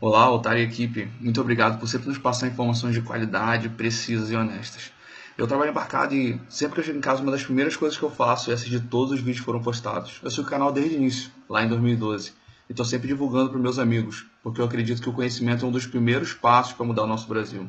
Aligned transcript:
Olá, 0.00 0.28
Otário 0.28 0.60
e 0.60 0.64
equipe. 0.64 1.08
Muito 1.20 1.40
obrigado 1.40 1.78
por 1.78 1.86
sempre 1.86 2.08
nos 2.08 2.18
passar 2.18 2.48
informações 2.48 2.94
de 2.94 3.00
qualidade, 3.00 3.68
precisas 3.68 4.28
e 4.28 4.34
honestas. 4.34 4.90
Eu 5.38 5.46
trabalho 5.46 5.70
embarcado 5.70 6.14
e 6.14 6.40
sempre 6.48 6.74
que 6.74 6.80
eu 6.80 6.84
chego 6.84 6.98
em 6.98 7.00
casa, 7.00 7.22
uma 7.22 7.30
das 7.30 7.44
primeiras 7.44 7.76
coisas 7.76 7.96
que 7.96 8.02
eu 8.02 8.10
faço 8.10 8.50
é 8.50 8.54
assistir 8.54 8.80
todos 8.80 9.12
os 9.12 9.20
vídeos 9.20 9.38
que 9.38 9.44
foram 9.44 9.62
postados. 9.62 10.20
Eu 10.22 10.30
sigo 10.30 10.46
o 10.46 10.50
canal 10.50 10.72
desde 10.72 10.96
o 10.96 10.98
início, 10.98 11.30
lá 11.48 11.64
em 11.64 11.68
2012, 11.68 12.32
e 12.68 12.72
estou 12.72 12.84
sempre 12.84 13.06
divulgando 13.06 13.50
para 13.50 13.58
meus 13.58 13.78
amigos, 13.78 14.26
porque 14.42 14.60
eu 14.60 14.64
acredito 14.64 15.00
que 15.00 15.08
o 15.08 15.12
conhecimento 15.12 15.64
é 15.64 15.68
um 15.68 15.72
dos 15.72 15.86
primeiros 15.86 16.34
passos 16.34 16.72
para 16.72 16.84
mudar 16.84 17.04
o 17.04 17.06
nosso 17.06 17.28
Brasil. 17.28 17.68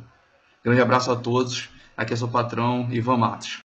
Grande 0.64 0.82
abraço 0.82 1.12
a 1.12 1.16
todos, 1.16 1.70
aqui 1.96 2.14
é 2.14 2.16
seu 2.16 2.28
patrão, 2.28 2.88
Ivan 2.92 3.18
Matos. 3.18 3.65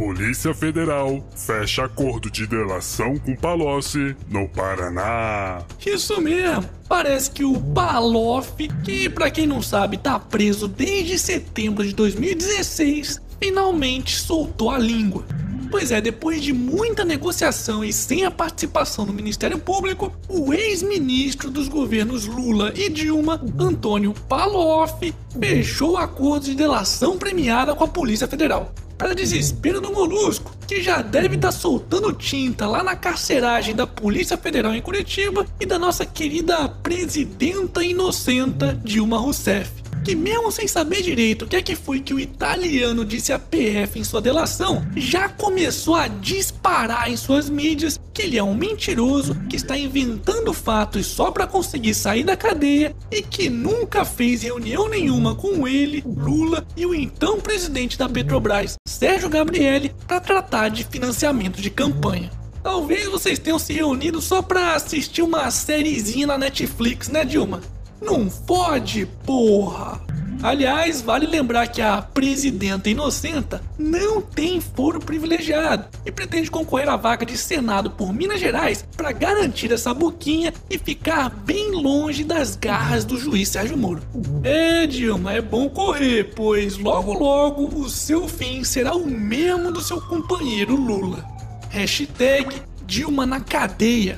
Polícia 0.00 0.54
Federal 0.54 1.22
fecha 1.36 1.84
acordo 1.84 2.30
de 2.30 2.46
delação 2.46 3.18
com 3.18 3.36
Palocci 3.36 4.16
no 4.30 4.48
Paraná. 4.48 5.62
Isso 5.84 6.18
mesmo. 6.22 6.64
Parece 6.88 7.30
que 7.30 7.44
o 7.44 7.60
Paloff, 7.60 8.66
que 8.82 9.10
para 9.10 9.30
quem 9.30 9.46
não 9.46 9.60
sabe 9.60 9.98
tá 9.98 10.18
preso 10.18 10.66
desde 10.66 11.18
setembro 11.18 11.84
de 11.86 11.92
2016, 11.92 13.20
finalmente 13.38 14.16
soltou 14.16 14.70
a 14.70 14.78
língua. 14.78 15.22
Pois 15.70 15.92
é, 15.92 16.00
depois 16.00 16.42
de 16.42 16.54
muita 16.54 17.04
negociação 17.04 17.84
e 17.84 17.92
sem 17.92 18.24
a 18.24 18.30
participação 18.30 19.04
do 19.04 19.12
Ministério 19.12 19.58
Público, 19.58 20.10
o 20.26 20.54
ex-ministro 20.54 21.50
dos 21.50 21.68
governos 21.68 22.24
Lula 22.24 22.72
e 22.74 22.88
Dilma, 22.88 23.38
Antônio 23.58 24.14
Paloff, 24.26 25.14
fechou 25.38 25.92
o 25.92 25.98
acordo 25.98 26.46
de 26.46 26.54
delação 26.54 27.18
premiada 27.18 27.74
com 27.74 27.84
a 27.84 27.88
Polícia 27.88 28.26
Federal 28.26 28.72
para 29.00 29.14
desespero 29.14 29.80
do 29.80 29.90
Molusco, 29.90 30.54
que 30.68 30.82
já 30.82 31.00
deve 31.00 31.36
estar 31.36 31.48
tá 31.48 31.52
soltando 31.52 32.12
tinta 32.12 32.66
lá 32.66 32.82
na 32.82 32.94
carceragem 32.94 33.74
da 33.74 33.86
Polícia 33.86 34.36
Federal 34.36 34.74
em 34.74 34.82
Curitiba 34.82 35.46
e 35.58 35.64
da 35.64 35.78
nossa 35.78 36.04
querida 36.04 36.68
presidenta 36.68 37.82
inocenta 37.82 38.78
Dilma 38.84 39.16
Rousseff 39.16 39.80
que 40.10 40.16
mesmo 40.16 40.50
sem 40.50 40.66
saber 40.66 41.02
direito 41.02 41.44
o 41.44 41.46
que 41.48 41.54
é 41.54 41.62
que 41.62 41.76
foi 41.76 42.00
que 42.00 42.12
o 42.12 42.18
italiano 42.18 43.04
disse 43.04 43.32
à 43.32 43.38
PF 43.38 43.96
em 43.96 44.02
sua 44.02 44.20
delação, 44.20 44.84
já 44.96 45.28
começou 45.28 45.94
a 45.94 46.08
disparar 46.08 47.08
em 47.08 47.16
suas 47.16 47.48
mídias 47.48 47.96
que 48.12 48.22
ele 48.22 48.36
é 48.36 48.42
um 48.42 48.52
mentiroso 48.52 49.36
que 49.48 49.54
está 49.54 49.78
inventando 49.78 50.52
fatos 50.52 51.06
só 51.06 51.30
para 51.30 51.46
conseguir 51.46 51.94
sair 51.94 52.24
da 52.24 52.36
cadeia 52.36 52.92
e 53.08 53.22
que 53.22 53.48
nunca 53.48 54.04
fez 54.04 54.42
reunião 54.42 54.88
nenhuma 54.88 55.36
com 55.36 55.68
ele, 55.68 56.02
Lula 56.04 56.66
e 56.76 56.84
o 56.84 56.92
então 56.92 57.40
presidente 57.40 57.96
da 57.96 58.08
Petrobras, 58.08 58.74
Sérgio 58.88 59.28
Gabrielli, 59.28 59.94
para 60.08 60.18
tratar 60.18 60.70
de 60.70 60.82
financiamento 60.82 61.62
de 61.62 61.70
campanha. 61.70 62.32
Talvez 62.64 63.06
vocês 63.06 63.38
tenham 63.38 63.60
se 63.60 63.72
reunido 63.72 64.20
só 64.20 64.42
para 64.42 64.74
assistir 64.74 65.22
uma 65.22 65.48
sériezinha 65.52 66.26
na 66.26 66.36
Netflix, 66.36 67.08
né, 67.08 67.24
Dilma? 67.24 67.60
Não 68.00 68.28
pode, 68.28 69.06
porra! 69.24 70.00
Aliás, 70.42 71.02
vale 71.02 71.26
lembrar 71.26 71.68
que 71.68 71.82
a 71.82 72.00
presidenta 72.00 72.88
inocenta 72.88 73.62
não 73.78 74.22
tem 74.22 74.58
foro 74.58 74.98
privilegiado 74.98 75.84
e 76.04 76.10
pretende 76.10 76.50
concorrer 76.50 76.88
à 76.88 76.96
vaga 76.96 77.26
de 77.26 77.36
Senado 77.36 77.90
por 77.90 78.10
Minas 78.10 78.40
Gerais 78.40 78.82
para 78.96 79.12
garantir 79.12 79.70
essa 79.70 79.92
boquinha 79.92 80.54
e 80.70 80.78
ficar 80.78 81.28
bem 81.28 81.72
longe 81.72 82.24
das 82.24 82.56
garras 82.56 83.04
do 83.04 83.18
juiz 83.18 83.50
Sérgio 83.50 83.76
Moro. 83.76 84.02
É, 84.42 84.86
Dilma, 84.86 85.34
é 85.34 85.42
bom 85.42 85.68
correr, 85.68 86.32
pois 86.34 86.78
logo 86.78 87.12
logo 87.12 87.78
o 87.78 87.90
seu 87.90 88.26
fim 88.26 88.64
será 88.64 88.94
o 88.94 89.06
mesmo 89.06 89.70
do 89.70 89.82
seu 89.82 90.00
companheiro 90.00 90.74
Lula. 90.74 91.22
Hashtag 91.68 92.62
Dilma 92.86 93.26
na 93.26 93.40
cadeia. 93.40 94.16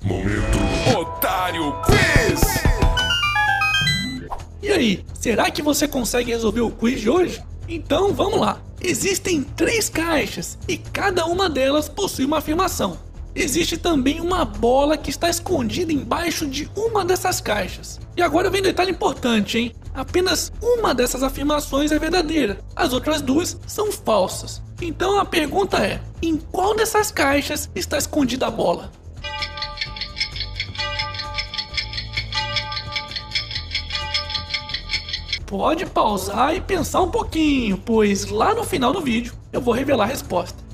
Momento 0.00 0.65
Otário 0.94 1.74
Quiz! 1.82 2.40
E 4.62 4.70
aí, 4.70 5.04
será 5.14 5.50
que 5.50 5.60
você 5.60 5.88
consegue 5.88 6.30
resolver 6.30 6.60
o 6.60 6.70
quiz 6.70 7.00
de 7.00 7.10
hoje? 7.10 7.42
Então 7.68 8.12
vamos 8.12 8.38
lá. 8.38 8.60
Existem 8.80 9.42
três 9.42 9.88
caixas 9.88 10.56
e 10.68 10.76
cada 10.76 11.26
uma 11.26 11.50
delas 11.50 11.88
possui 11.88 12.24
uma 12.24 12.38
afirmação. 12.38 12.98
Existe 13.34 13.76
também 13.76 14.20
uma 14.20 14.44
bola 14.44 14.96
que 14.96 15.10
está 15.10 15.28
escondida 15.28 15.92
embaixo 15.92 16.46
de 16.46 16.70
uma 16.76 17.04
dessas 17.04 17.40
caixas. 17.40 18.00
E 18.16 18.22
agora 18.22 18.48
vem 18.48 18.60
um 18.60 18.64
detalhe 18.64 18.92
importante, 18.92 19.58
hein? 19.58 19.74
Apenas 19.92 20.52
uma 20.62 20.94
dessas 20.94 21.22
afirmações 21.22 21.90
é 21.90 21.98
verdadeira, 21.98 22.58
as 22.74 22.92
outras 22.92 23.20
duas 23.20 23.58
são 23.66 23.90
falsas. 23.90 24.62
Então 24.80 25.18
a 25.18 25.24
pergunta 25.24 25.78
é: 25.78 26.00
em 26.22 26.36
qual 26.36 26.76
dessas 26.76 27.10
caixas 27.10 27.68
está 27.74 27.98
escondida 27.98 28.46
a 28.46 28.50
bola? 28.50 28.90
Pode 35.46 35.86
pausar 35.86 36.54
e 36.54 36.60
pensar 36.60 37.02
um 37.02 37.10
pouquinho, 37.10 37.78
pois 37.78 38.26
lá 38.30 38.54
no 38.54 38.64
final 38.64 38.92
do 38.92 39.00
vídeo 39.00 39.32
eu 39.52 39.60
vou 39.60 39.72
revelar 39.72 40.04
a 40.04 40.08
resposta. 40.08 40.66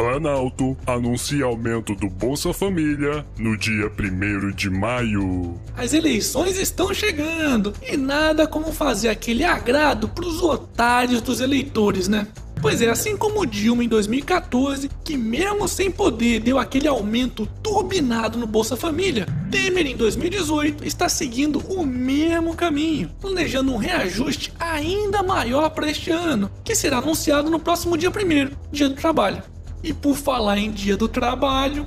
Planalto 0.00 0.74
anuncia 0.86 1.44
aumento 1.44 1.94
do 1.94 2.08
Bolsa 2.08 2.54
Família 2.54 3.22
no 3.36 3.54
dia 3.54 3.86
1 3.86 4.52
de 4.52 4.70
maio. 4.70 5.60
As 5.76 5.92
eleições 5.92 6.58
estão 6.58 6.94
chegando 6.94 7.74
e 7.86 7.98
nada 7.98 8.46
como 8.46 8.72
fazer 8.72 9.10
aquele 9.10 9.44
agrado 9.44 10.08
para 10.08 10.24
os 10.24 10.42
otários 10.42 11.20
dos 11.20 11.40
eleitores, 11.40 12.08
né? 12.08 12.26
Pois 12.62 12.80
é, 12.80 12.88
assim 12.88 13.14
como 13.14 13.44
Dilma 13.46 13.84
em 13.84 13.88
2014, 13.88 14.90
que 15.04 15.18
mesmo 15.18 15.68
sem 15.68 15.90
poder 15.90 16.40
deu 16.40 16.58
aquele 16.58 16.88
aumento 16.88 17.46
turbinado 17.62 18.38
no 18.38 18.46
Bolsa 18.46 18.76
Família, 18.76 19.26
Temer 19.50 19.84
em 19.84 19.96
2018 19.96 20.86
está 20.86 21.08
seguindo 21.08 21.58
o 21.58 21.84
mesmo 21.84 22.54
caminho, 22.54 23.10
planejando 23.20 23.72
um 23.72 23.76
reajuste 23.76 24.52
ainda 24.60 25.24
maior 25.24 25.70
para 25.70 25.90
este 25.90 26.10
ano, 26.10 26.48
que 26.62 26.72
será 26.72 26.98
anunciado 26.98 27.50
no 27.50 27.58
próximo 27.58 27.98
dia 27.98 28.10
1 28.10 28.12
dia 28.70 28.88
do 28.88 28.94
trabalho. 28.94 29.42
E 29.82 29.92
por 29.92 30.16
falar 30.16 30.56
em 30.56 30.70
dia 30.70 30.96
do 30.96 31.08
trabalho, 31.08 31.84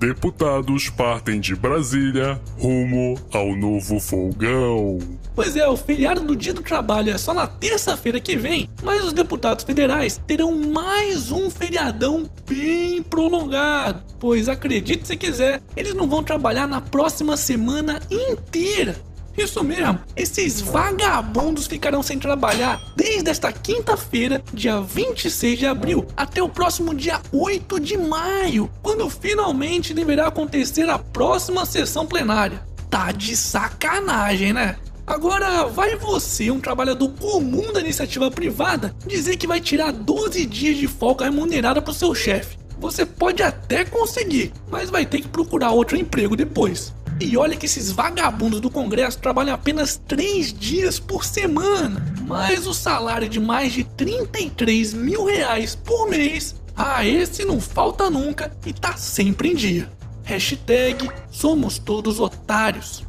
Deputados 0.00 0.88
partem 0.88 1.38
de 1.38 1.54
Brasília 1.54 2.40
rumo 2.58 3.20
ao 3.30 3.54
novo 3.54 4.00
folgão. 4.00 4.98
Pois 5.34 5.56
é, 5.56 5.68
o 5.68 5.76
feriado 5.76 6.22
do 6.22 6.34
Dia 6.34 6.54
do 6.54 6.62
Trabalho 6.62 7.12
é 7.12 7.18
só 7.18 7.34
na 7.34 7.46
terça-feira 7.46 8.18
que 8.18 8.34
vem, 8.34 8.66
mas 8.82 9.04
os 9.04 9.12
deputados 9.12 9.62
federais 9.62 10.18
terão 10.26 10.56
mais 10.56 11.30
um 11.30 11.50
feriadão 11.50 12.24
bem 12.48 13.02
prolongado. 13.02 14.02
Pois 14.18 14.48
acredite 14.48 15.06
se 15.06 15.18
quiser, 15.18 15.60
eles 15.76 15.92
não 15.92 16.08
vão 16.08 16.22
trabalhar 16.22 16.66
na 16.66 16.80
próxima 16.80 17.36
semana 17.36 18.00
inteira. 18.10 18.96
Isso 19.36 19.62
mesmo, 19.64 20.00
esses 20.16 20.60
vagabundos 20.60 21.66
ficarão 21.66 22.02
sem 22.02 22.18
trabalhar 22.18 22.80
desde 22.96 23.30
esta 23.30 23.52
quinta-feira, 23.52 24.42
dia 24.52 24.80
26 24.80 25.58
de 25.58 25.66
abril, 25.66 26.06
até 26.16 26.42
o 26.42 26.48
próximo 26.48 26.94
dia 26.94 27.20
8 27.32 27.80
de 27.80 27.96
maio, 27.96 28.70
quando 28.82 29.08
finalmente 29.08 29.94
deverá 29.94 30.26
acontecer 30.26 30.88
a 30.88 30.98
próxima 30.98 31.64
sessão 31.64 32.06
plenária. 32.06 32.62
Tá 32.90 33.12
de 33.12 33.36
sacanagem, 33.36 34.52
né? 34.52 34.76
Agora, 35.06 35.64
vai 35.66 35.96
você, 35.96 36.50
um 36.50 36.60
trabalhador 36.60 37.10
comum 37.18 37.72
da 37.72 37.80
iniciativa 37.80 38.30
privada, 38.30 38.94
dizer 39.06 39.36
que 39.36 39.46
vai 39.46 39.60
tirar 39.60 39.92
12 39.92 40.46
dias 40.46 40.76
de 40.76 40.86
folga 40.86 41.24
remunerada 41.24 41.82
pro 41.82 41.92
seu 41.92 42.14
chefe. 42.14 42.58
Você 42.78 43.04
pode 43.04 43.42
até 43.42 43.84
conseguir, 43.84 44.52
mas 44.70 44.88
vai 44.88 45.04
ter 45.04 45.20
que 45.20 45.28
procurar 45.28 45.70
outro 45.70 45.96
emprego 45.96 46.36
depois. 46.36 46.94
E 47.20 47.36
olha 47.36 47.56
que 47.56 47.66
esses 47.66 47.92
vagabundos 47.92 48.60
do 48.60 48.70
Congresso 48.70 49.18
trabalham 49.18 49.54
apenas 49.54 50.00
3 50.08 50.52
dias 50.52 50.98
por 50.98 51.24
semana. 51.24 52.02
Mas 52.26 52.66
o 52.66 52.72
salário 52.72 53.28
de 53.28 53.38
mais 53.38 53.72
de 53.72 53.84
33 53.84 54.94
mil 54.94 55.24
reais 55.24 55.74
por 55.74 56.08
mês, 56.08 56.54
ah, 56.74 57.04
esse 57.06 57.44
não 57.44 57.60
falta 57.60 58.08
nunca 58.08 58.50
e 58.64 58.72
tá 58.72 58.96
sempre 58.96 59.50
em 59.50 59.54
dia. 59.54 59.92
Hashtag 60.24 61.10
somos 61.30 61.78
todos 61.78 62.20
otários. 62.20 63.04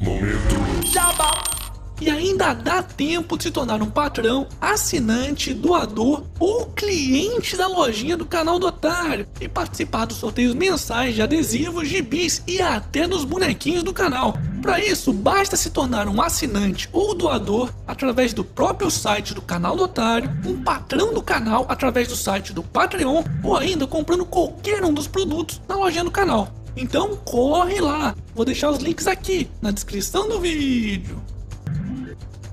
Momento. 0.00 0.86
Jabá. 0.92 1.57
E 2.00 2.08
ainda 2.08 2.54
dá 2.54 2.82
tempo 2.82 3.36
de 3.36 3.44
se 3.44 3.50
tornar 3.50 3.82
um 3.82 3.90
patrão, 3.90 4.46
assinante, 4.60 5.52
doador 5.52 6.22
ou 6.38 6.66
cliente 6.66 7.56
da 7.56 7.66
lojinha 7.66 8.16
do 8.16 8.24
canal 8.24 8.58
do 8.58 8.68
Otário 8.68 9.26
e 9.40 9.48
participar 9.48 10.04
dos 10.04 10.18
sorteios 10.18 10.54
mensais 10.54 11.16
de 11.16 11.22
adesivos, 11.22 11.88
gibis 11.88 12.42
e 12.46 12.62
até 12.62 13.08
dos 13.08 13.24
bonequinhos 13.24 13.82
do 13.82 13.92
canal. 13.92 14.34
Para 14.62 14.78
isso, 14.80 15.12
basta 15.12 15.56
se 15.56 15.70
tornar 15.70 16.08
um 16.08 16.22
assinante 16.22 16.88
ou 16.92 17.14
doador 17.14 17.72
através 17.86 18.32
do 18.32 18.44
próprio 18.44 18.90
site 18.90 19.34
do 19.34 19.42
canal 19.42 19.76
do 19.76 19.84
Otário, 19.84 20.30
um 20.46 20.62
patrão 20.62 21.12
do 21.12 21.22
canal 21.22 21.66
através 21.68 22.06
do 22.06 22.16
site 22.16 22.52
do 22.52 22.62
Patreon 22.62 23.24
ou 23.42 23.56
ainda 23.56 23.86
comprando 23.86 24.24
qualquer 24.24 24.84
um 24.84 24.92
dos 24.92 25.08
produtos 25.08 25.60
na 25.68 25.76
lojinha 25.76 26.04
do 26.04 26.10
canal. 26.10 26.52
Então 26.76 27.16
corre 27.24 27.80
lá, 27.80 28.14
vou 28.34 28.44
deixar 28.44 28.70
os 28.70 28.78
links 28.78 29.08
aqui 29.08 29.50
na 29.60 29.72
descrição 29.72 30.28
do 30.28 30.40
vídeo. 30.40 31.20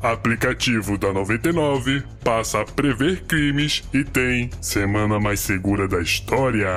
Aplicativo 0.01 0.97
da 0.97 1.11
99 1.11 2.03
passa 2.23 2.61
a 2.61 2.65
prever 2.65 3.23
crimes 3.23 3.83
e 3.93 4.03
tem 4.03 4.49
Semana 4.61 5.19
Mais 5.19 5.39
Segura 5.39 5.87
da 5.87 6.01
História. 6.01 6.67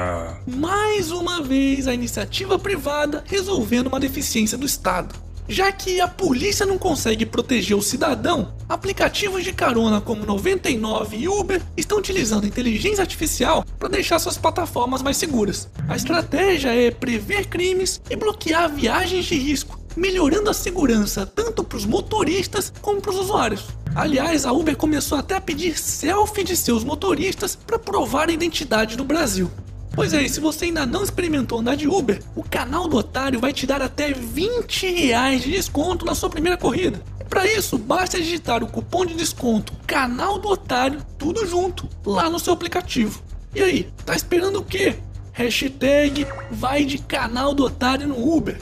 Mais 0.46 1.10
uma 1.10 1.42
vez, 1.42 1.86
a 1.86 1.94
iniciativa 1.94 2.58
privada 2.58 3.24
resolvendo 3.26 3.88
uma 3.88 4.00
deficiência 4.00 4.56
do 4.56 4.66
Estado. 4.66 5.14
Já 5.50 5.72
que 5.72 5.98
a 5.98 6.06
polícia 6.06 6.66
não 6.66 6.76
consegue 6.76 7.24
proteger 7.24 7.74
o 7.74 7.80
cidadão, 7.80 8.52
aplicativos 8.68 9.42
de 9.42 9.50
carona 9.50 9.98
como 9.98 10.26
99 10.26 11.16
e 11.16 11.26
Uber 11.26 11.62
estão 11.74 11.96
utilizando 11.96 12.46
inteligência 12.46 13.00
artificial 13.00 13.64
para 13.78 13.88
deixar 13.88 14.18
suas 14.18 14.36
plataformas 14.36 15.00
mais 15.00 15.16
seguras. 15.16 15.70
A 15.88 15.96
estratégia 15.96 16.74
é 16.74 16.90
prever 16.90 17.46
crimes 17.46 17.98
e 18.10 18.16
bloquear 18.16 18.70
viagens 18.70 19.24
de 19.24 19.36
risco, 19.36 19.77
melhorando 19.98 20.48
a 20.48 20.54
segurança 20.54 21.26
tanto 21.26 21.62
para 21.64 21.76
os 21.76 21.84
motoristas 21.84 22.72
como 22.80 23.00
para 23.00 23.10
os 23.10 23.18
usuários. 23.18 23.66
Aliás, 23.94 24.46
a 24.46 24.52
Uber 24.52 24.76
começou 24.76 25.18
até 25.18 25.34
a 25.34 25.40
pedir 25.40 25.76
selfie 25.76 26.44
de 26.44 26.56
seus 26.56 26.84
motoristas 26.84 27.56
para 27.56 27.78
provar 27.78 28.28
a 28.28 28.32
identidade 28.32 28.96
no 28.96 29.04
Brasil. 29.04 29.50
Pois 29.92 30.14
é, 30.14 30.26
se 30.28 30.38
você 30.38 30.66
ainda 30.66 30.86
não 30.86 31.02
experimentou 31.02 31.58
andar 31.58 31.74
de 31.74 31.88
Uber, 31.88 32.22
o 32.36 32.44
canal 32.44 32.86
do 32.86 32.96
Otário 32.96 33.40
vai 33.40 33.52
te 33.52 33.66
dar 33.66 33.82
até 33.82 34.12
20 34.12 34.86
reais 34.92 35.42
de 35.42 35.50
desconto 35.50 36.06
na 36.06 36.14
sua 36.14 36.30
primeira 36.30 36.56
corrida. 36.56 37.02
Para 37.28 37.46
isso, 37.46 37.76
basta 37.76 38.18
digitar 38.18 38.62
o 38.62 38.68
cupom 38.68 39.04
de 39.04 39.14
desconto 39.14 39.72
Canal 39.86 40.38
do 40.38 40.48
Otário, 40.48 41.04
tudo 41.18 41.46
junto, 41.46 41.88
lá 42.06 42.30
no 42.30 42.38
seu 42.38 42.52
aplicativo. 42.52 43.20
E 43.54 43.62
aí, 43.62 43.90
tá 44.06 44.14
esperando 44.14 44.60
o 44.60 44.64
quê? 44.64 44.96
Hashtag 45.32 46.26
vai 46.50 46.84
de 46.84 46.98
canal 46.98 47.52
do 47.52 47.64
Otário 47.64 48.06
no 48.06 48.34
Uber. 48.34 48.58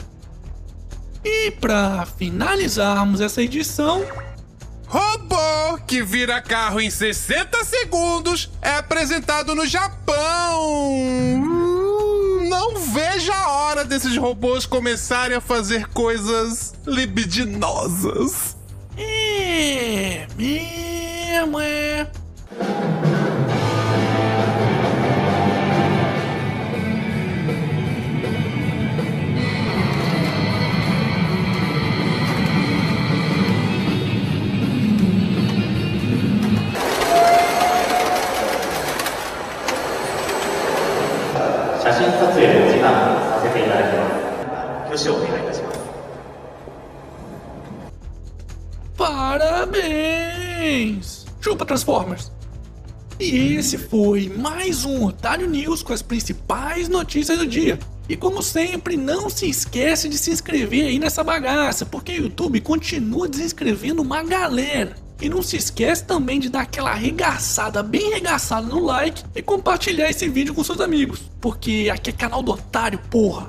E 1.29 1.51
para 1.51 2.05
finalizarmos 2.05 3.19
essa 3.19 3.41
edição, 3.41 4.01
Robô 4.87 5.77
que 5.85 6.01
vira 6.01 6.41
carro 6.41 6.79
em 6.79 6.89
60 6.89 7.65
segundos 7.65 8.49
é 8.61 8.75
apresentado 8.75 9.53
no 9.53 9.65
Japão. 9.65 10.89
Hum, 10.89 12.47
não 12.47 12.77
vejo 12.77 13.29
a 13.33 13.49
hora 13.49 13.83
desses 13.83 14.15
robôs 14.15 14.65
começarem 14.65 15.35
a 15.35 15.41
fazer 15.41 15.87
coisas 15.89 16.73
libidinosas. 16.85 18.55
é 18.97 20.25
mesmo 20.37 21.59
é. 21.59 22.09
Parabéns! 49.07 50.75
Chupa 51.39 51.65
Transformers! 51.65 52.29
E 53.17 53.55
esse 53.55 53.77
foi 53.77 54.27
mais 54.27 54.83
um 54.83 55.05
Otário 55.05 55.49
News 55.49 55.81
com 55.81 55.93
as 55.93 56.01
principais 56.01 56.89
notícias 56.89 57.37
do 57.37 57.47
dia. 57.47 57.79
E 58.09 58.17
como 58.17 58.43
sempre, 58.43 58.97
não 58.97 59.29
se 59.29 59.49
esquece 59.49 60.09
de 60.09 60.17
se 60.17 60.29
inscrever 60.29 60.87
aí 60.87 60.99
nessa 60.99 61.23
bagaça, 61.23 61.85
porque 61.85 62.19
o 62.19 62.23
YouTube 62.23 62.59
continua 62.59 63.29
desinscrevendo 63.29 64.01
uma 64.01 64.21
galera. 64.23 64.97
E 65.21 65.29
não 65.29 65.41
se 65.41 65.55
esquece 65.55 66.03
também 66.03 66.37
de 66.37 66.49
dar 66.49 66.63
aquela 66.63 66.91
arregaçada, 66.91 67.81
bem 67.81 68.11
arregaçada 68.11 68.67
no 68.67 68.83
like 68.83 69.23
e 69.33 69.41
compartilhar 69.41 70.09
esse 70.09 70.27
vídeo 70.27 70.53
com 70.53 70.65
seus 70.65 70.81
amigos. 70.81 71.21
Porque 71.39 71.89
aqui 71.89 72.09
é 72.09 72.13
canal 72.13 72.43
do 72.43 72.51
Otário, 72.51 72.99
porra! 73.09 73.47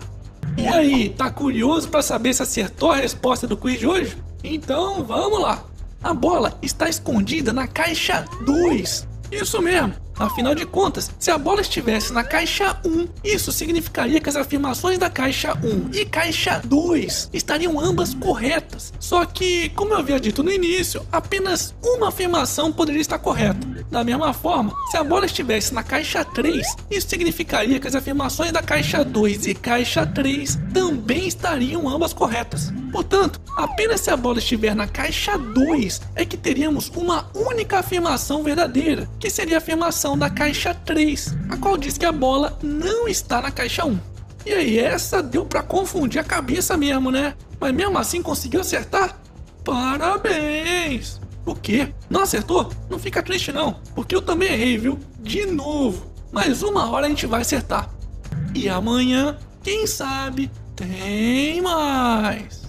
E 0.57 0.67
aí, 0.67 1.11
tá 1.11 1.31
curioso 1.31 1.89
para 1.89 2.03
saber 2.03 2.35
se 2.35 2.43
acertou 2.43 2.93
a 2.93 2.97
resposta 2.97 3.47
do 3.47 3.57
quiz 3.57 3.79
de 3.79 3.87
hoje? 3.87 4.17
Então 4.43 5.05
vamos 5.05 5.41
lá! 5.41 5.65
A 6.03 6.15
bola 6.15 6.57
está 6.63 6.89
escondida 6.89 7.53
na 7.53 7.67
caixa 7.67 8.25
2. 8.45 9.07
Isso 9.33 9.61
mesmo. 9.61 9.95
Afinal 10.19 10.55
de 10.55 10.67
contas, 10.67 11.11
se 11.19 11.31
a 11.31 11.39
bola 11.39 11.61
estivesse 11.61 12.13
na 12.13 12.25
caixa 12.25 12.77
1, 12.85 13.07
isso 13.23 13.53
significaria 13.53 14.21
que 14.21 14.29
as 14.29 14.35
afirmações 14.35 14.99
da 14.99 15.09
caixa 15.09 15.57
1 15.63 15.91
e 15.95 16.05
caixa 16.05 16.61
2 16.65 17.31
estariam 17.33 17.79
ambas 17.79 18.15
corretas. 18.15 18.93
Só 18.99 19.25
que, 19.25 19.69
como 19.71 19.93
eu 19.93 19.99
havia 19.99 20.19
dito 20.19 20.43
no 20.43 20.51
início, 20.51 21.07
apenas 21.13 21.73
uma 21.85 22.09
afirmação 22.09 22.73
poderia 22.73 23.01
estar 23.01 23.19
correta. 23.19 23.78
Da 23.91 24.05
mesma 24.05 24.35
forma, 24.35 24.75
se 24.91 24.99
a 24.99 25.05
bola 25.05 25.25
estivesse 25.25 25.73
na 25.73 25.83
caixa 25.83 26.23
3, 26.23 26.67
isso 26.91 27.09
significaria 27.09 27.81
que 27.81 27.89
as 27.89 27.95
afirmações 27.95 28.53
da 28.53 28.63
caixa 28.63 29.03
2 29.03 29.47
e 29.47 29.55
caixa 29.55 30.07
3 30.07 30.59
também 30.75 31.27
estariam 31.27 31.89
ambas 31.89 32.13
corretas. 32.13 32.71
Portanto, 32.93 33.41
apenas 33.57 34.03
se 34.03 34.11
a 34.11 34.17
bola 34.17 34.39
estiver 34.39 34.75
na 34.75 34.87
caixa 34.87 35.39
2 35.39 36.03
é 36.15 36.25
que 36.25 36.37
teríamos 36.37 36.91
uma 36.95 37.31
única 37.35 37.79
afirmação 37.79 38.43
verdadeira, 38.43 39.09
que 39.19 39.31
seria 39.31 39.57
a 39.57 39.59
afirmação 39.59 40.19
da 40.19 40.29
caixa 40.29 40.75
3, 40.75 41.35
a 41.49 41.57
qual 41.57 41.77
diz 41.79 41.97
que 41.97 42.07
a 42.07 42.13
bola 42.13 42.59
não 42.63 43.09
está 43.09 43.41
na 43.41 43.51
caixa 43.51 43.87
1. 43.87 43.99
E 44.45 44.53
aí, 44.53 44.79
essa 44.79 45.23
deu 45.23 45.47
para 45.47 45.63
confundir 45.63 46.21
a 46.21 46.25
cabeça 46.25 46.77
mesmo, 46.77 47.11
né? 47.11 47.35
Mas 47.59 47.75
mesmo 47.75 47.99
assim 47.99 48.23
conseguiu 48.23 48.61
acertar? 48.61 49.19
Parabéns! 49.65 51.21
O 51.49 51.55
quê? 51.55 51.95
Não 52.11 52.21
acertou? 52.21 52.71
Não 52.91 52.99
fica 52.99 53.23
triste 53.23 53.51
não, 53.53 53.81
porque 53.95 54.15
eu 54.15 54.21
também 54.21 54.53
errei, 54.53 54.77
viu? 54.77 54.99
De 55.21 55.47
novo. 55.47 56.07
Mas 56.31 56.63
uma 56.63 56.91
hora 56.91 57.07
a 57.07 57.09
gente 57.09 57.25
vai 57.27 57.41
acertar. 57.41 57.89
E 58.55 58.69
amanhã, 58.69 59.39
quem 59.63 59.87
sabe, 59.87 60.51
tem 60.77 61.63
mais. 61.63 62.68